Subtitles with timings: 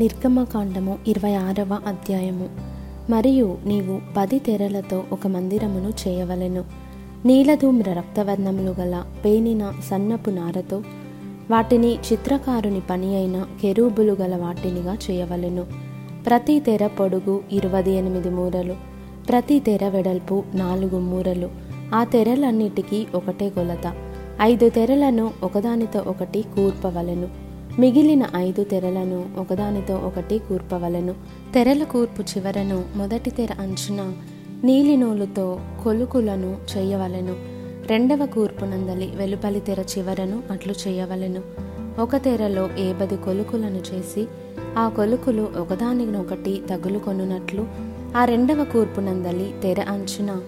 [0.00, 2.48] నిర్గమకాండము ఇరవై ఆరవ అధ్యాయము.
[3.10, 6.64] మరియు నీవు పది తెరలతో ఒక మందిరమును చేయవలెను.
[7.24, 10.82] నీలధూమ్ర రక్తవర్ణములు గల పేనిన సన్నపు నారతో
[11.50, 15.66] వాటిని చిత్రకారుని పని అయిన కెరూబులు గల వాటినిగా చేయవలెను.
[16.26, 18.74] ప్రతి తెర పొడుగు ఇరవై ఎనిమిది మూరలు
[19.28, 21.50] ప్రతి తెర వెడల్పు నాలుగు మూరలు
[21.94, 23.92] ఆ తెరలన్నిటికీ ఒకటే కొలత.
[24.42, 27.47] ఐదు తెరలను ఒకదానితో ఒకటి కూర్పవలెను.
[27.78, 31.14] మిగిలిన ఐదు తెరలను ఒకదానితో ఒకటి కూర్పవలెను.
[31.54, 34.12] తెరల కూర్పు చివరను మొదటి తెర అంచున
[34.64, 37.36] నీలినూలుతో కొలుకులను చేయవలెను.
[37.86, 41.42] రెండవ కూర్పు నందలి వెలుపలి తెర చివరను అట్లు చేయవలెను.
[42.00, 44.26] ఒక తెరలో ఏబది కొలుకులను చేసి
[44.78, 47.66] ఆ కొలుకులు ఒకదానినొకటి తగులుకొనున్నట్లు
[48.16, 50.40] ఆ రెండవ కూర్పు నందలి తెర అంచున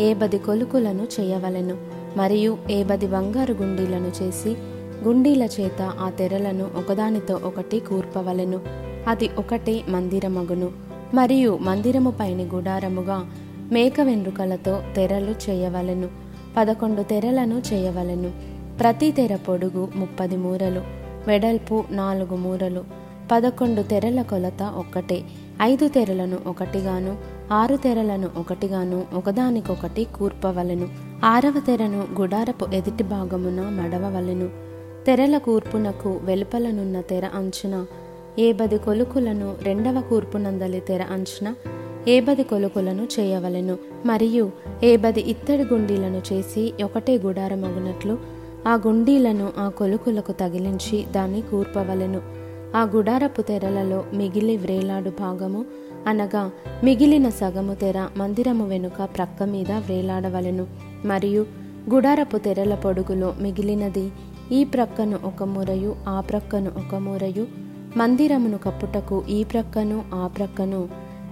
[0.00, 1.76] ఏబది కొలుకులను చేయవలెను.
[2.16, 4.56] మరియు ఏబది బంగారు గుండీలను చేసి
[5.04, 8.60] గుండీల చేత ఆ తెరలను ఒకదానితో ఒకటి కూర్పవలెను.
[9.08, 10.70] అది ఒకటే మందిరమగును.
[11.14, 13.26] మరియు మందిరము పైన గుడారముగా
[13.72, 16.08] మేక వెన్రుకలతో తెరలు చేయవలెను.
[16.56, 18.32] పదకొండు తెరలను చేయవలెను.
[18.78, 20.80] ప్రతి తెర పొడుగు ముప్పది మూరలు
[21.26, 22.84] వెడల్పు నాలుగు మూరలు.
[23.32, 25.22] పదకొండు తెరల కొలత ఒక్కటే.
[25.62, 27.16] ఐదు తెరలను ఒకటిగాను
[27.52, 30.88] ఆరు తెరలను ఒకటిగాను ఒకదానికొకటి కూర్పవలెను.
[31.24, 34.65] ఆరవ తెరను గుడారపు ఎదుటి భాగమున మడవవలెను
[35.06, 37.86] తెరల కూర్పునకు వెలుపలనున్న తెర అంచున
[38.38, 41.54] ఏబది కొలుకులను రెండవ కూర్పునందలి తెర అంచున
[42.08, 43.78] ఏబది కొలుకులను చేయవలెను.
[44.06, 44.50] మరియు
[44.82, 48.18] ఏబది ఇత్తడి గుండీలను చేసి ఒకటే గుడారమగునట్లు
[48.66, 52.20] ఆ గుండీలను ఆ కొలుకులకు తగిలించి దాన్ని కూర్పవలెను.
[52.76, 55.64] ఆ గుడారపు తెరలలో మిగిలి వ్రేలాడు భాగము
[56.06, 56.50] అనగా
[56.84, 60.66] మిగిలిన సగము తెర మందిరము వెనుక ప్రక్క మీద వ్రేలాడవలెను.
[61.04, 61.46] మరియు
[61.94, 64.12] గుడారపు తెరల పొడుగులో మిగిలినది
[64.52, 67.46] ఈ ప్రక్కను ఒక మురయు ఆ ప్రక్కను ఒక మురయు.
[67.96, 70.88] మందిరమును కప్పుటకు ఈ ప్రక్కను ఆ ప్రక్కను.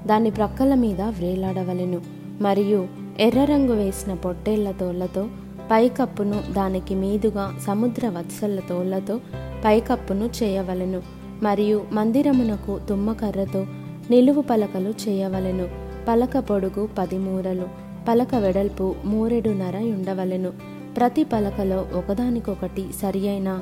[0.07, 2.01] దాని ప్రక్కల మీద వ్రేలాడవలెను
[2.41, 2.87] మరియు
[3.21, 5.27] ఎర్ర రంగు వేసిన పొట్టేళ్ళ తోళ్ళతో
[5.71, 9.17] పైకప్పును దానికి మీదుగా సముద్ర వత్సల తోళ్ళతో
[9.65, 11.03] పైకప్పును చేయవలెను.
[11.43, 13.67] మరియు మందిరమునకు తుమ్మకర్రతో
[14.11, 15.69] నిలువు పలకలు చేయవలెను.
[16.09, 17.69] పలక పొడుగు పది మూరలు
[18.09, 20.53] పలక వెడల్పు మూరెడున్నర ఉండవలెను.
[20.97, 23.61] ప్రతి పలకలో ఒకదానికొకటి సరియైన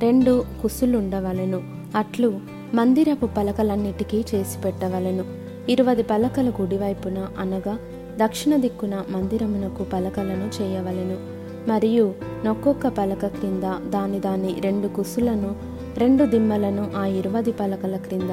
[0.00, 1.62] రెండు కుసులుండవలెను.
[1.96, 2.40] అట్లు
[2.74, 5.24] మందిరపు పలకలన్నిటికీ చేసి పెట్టవలెను
[5.68, 7.78] ఇరువది పలకల కుడివైపున అనగా
[8.16, 11.16] దక్షిణ దిక్కున మందిరమునకు పలకలను చేయవలెను.
[11.70, 15.56] మరియు నొక్కొక్క పలక క్రింద దాని దాని రెండు కుసులను
[15.98, 18.30] రెండు దిమ్మలను ఆ ఇరువది పలకల క్రింద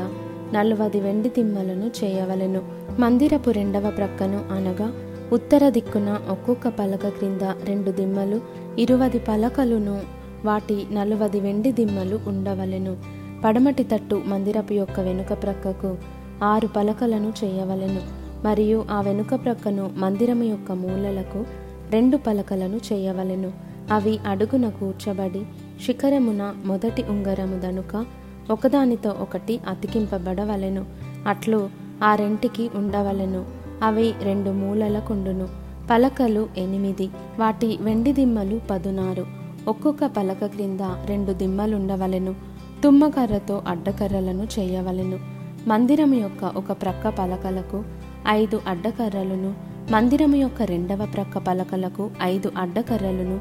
[0.55, 2.61] నలువది వెండి దిమ్మలను చేయవలెను.
[2.99, 4.91] మందిరపు రెండవ ప్రక్కను అనగా
[5.33, 8.41] ఉత్తర దిక్కున ఒక్కొక్క పలక క్రింద రెండు దిమ్మలు
[8.79, 10.01] ఇరువది పలకలును
[10.45, 12.97] వాటి నలువది వెండి దిమ్మలు ఉండవలెను.
[13.45, 15.97] పడమటి తట్టు మందిరపు యొక్క వెనుక ప్రక్కకు
[16.43, 18.01] ఆరు పలకలను చేయవలెను.
[18.45, 21.45] మరియు ఆ వెనుక ప్రక్కను మందిరము యొక్క మూలలకు
[21.91, 23.51] రెండు పలకలను చేయవలెను.
[23.91, 25.45] అవి అడుగున కూర్చబడి
[25.85, 28.05] శిఖరమున మొదటి ఉంగరము దనుక
[28.51, 30.85] ఒకదానితో ఒకటి అతికింపబడవలెను.
[31.27, 31.69] అట్లు
[32.03, 33.58] ఆ రెంటికి ఉండవలెను.
[33.83, 35.47] అవి రెండు మూలలకుండును
[35.91, 37.09] పలకలు ఎనిమిది
[37.39, 39.25] వాటి వెండి దిమ్మలు పదునారు.
[39.67, 42.35] ఒక్కొక్క పలక క్రింద రెండు దిమ్మలుండవలెను.
[42.83, 45.19] తుమ్మకర్రతో అడ్డకర్రలను చేయవలెను.
[45.67, 47.83] మందిరము యొక్క ఒక ప్రక్క పలకలకు
[48.27, 49.53] ఐదు అడ్డకర్రలను.
[49.91, 53.39] మందిరము యొక్క రెండవ ప్రక్క పలకలకు ఐదు అడ్డకర్రలను.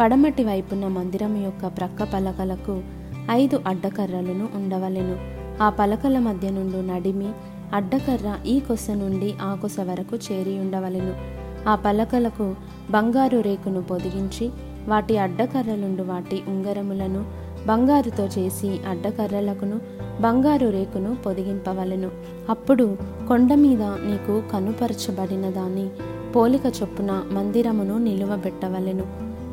[0.00, 2.82] పడమటి వైపున మందిరము యొక్క ప్రక్క పలకలకు
[3.30, 5.40] ఐదు అడ్డకర్రలను ఉండవలెను.
[5.62, 7.28] ఆ పలకల మధ్య నుండి నడిమి
[7.72, 11.14] అడ్డకర్ర ఈ కొస నుండి ఆ కొస వరకు చేరి ఉండవలెను.
[11.68, 12.54] ఆ పలకలకు
[12.90, 14.50] బంగారు రేకును పొదిగించి
[14.88, 17.24] వాటి అడ్డకర్రలుండు వాటి ఉంగరములను
[17.66, 19.80] బంగారుతో చేసి అడ్డకర్రలకును
[20.20, 22.10] బంగారు రేకును పొదిగింపవలెను.
[22.50, 22.96] అప్పుడు
[23.28, 25.88] కొండ మీద నీకు కనుపరచబడిన దాని
[26.36, 29.04] పోలిక చొప్పున మందిరమును నిలువబెట్టవలెను.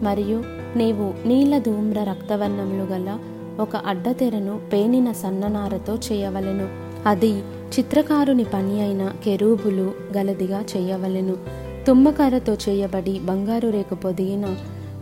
[0.03, 0.44] మరియు
[0.75, 3.17] నీవు నీల ధూమ్ర రక్తవర్ణములు గల
[3.59, 6.88] ఒక అడ్డతెరను పేనిన సన్ననారతో చేయవలెను.
[7.07, 7.31] అది
[7.79, 11.35] చిత్రకారుని పని అయిన కెరూబులు గలదిగా చేయవలెను.
[11.87, 14.55] తుమ్మకర్రతో చేయబడి బంగారు రేకు పొదిగిన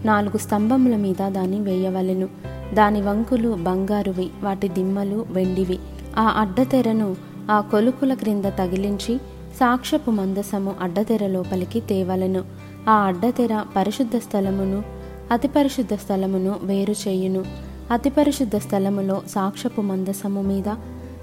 [0.06, 2.30] నాలుగు స్తంభముల మీద దాన్ని వేయవలెను.
[2.74, 5.80] దాని వంకులు బంగారువి వాటి దిమ్మలు వెండివి.
[6.18, 7.16] ఆ అడ్డతెరను
[7.52, 9.18] ఆ కొలుకుల క్రింద తగిలించి
[9.60, 12.44] సాక్షపు మందసము అడ్డతెర లోపలికి తేవలెను.
[12.90, 14.84] ఆ అడ్డతెర పరిశుద్ధ స్థలమును
[15.32, 17.46] అతి పరిశుద్ధ స్థలమును వేరు చేయును.
[17.92, 20.76] అతి పరిశుద్ధ స్థలములో సాక్ష్యపు మందసము మీద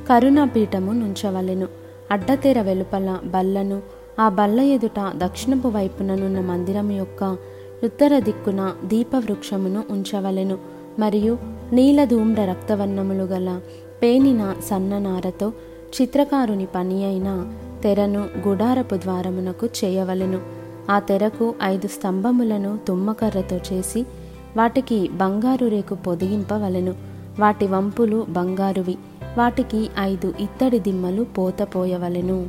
[0.09, 1.69] కరుణాపీఠము నుంచవలెను.
[2.11, 3.83] అడ్డతెర వెలుపల బల్లను
[4.21, 7.37] ఆ బల్ల ఎదుట దక్షిణపు వైపుననున్న మందిరం యొక్క
[7.85, 10.59] ఉత్తర దిక్కున దీపవృక్షమును ఉంచవలెను.
[10.99, 11.39] మరియు
[11.73, 13.61] నీలధూమ్ర రక్తవర్ణములు గల
[14.03, 15.53] పేనిన సన్ననారతో
[16.03, 17.53] చిత్రకారుని పని అయిన
[17.83, 20.41] తెరను గుడారపు ద్వారమునకు చేయవలెను.
[20.91, 24.07] ఆ తెరకు ఐదు స్తంభములను తుమ్మకర్రతో చేసి
[24.57, 26.95] వాటికి బంగారు రేకు పొదిగింపవలెను.
[27.41, 28.97] వాటి వంపులు బంగారువి.
[29.39, 32.41] వాటికి ఐదు ఇత్తడి దిమ్మలు పోతపోయవలెను